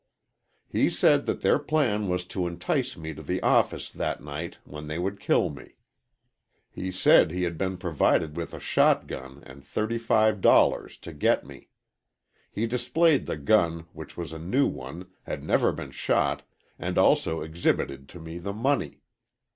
[0.67, 4.87] "He said that their plan was to entice me to the office that night when
[4.87, 5.75] they would kill me.
[6.71, 10.99] He said he had been provided with a shotgun and $35.
[11.01, 11.69] to get me.
[12.51, 16.41] He displayed the gun which was a new one, had never been shot,
[16.79, 19.03] and also exhibited to me the money.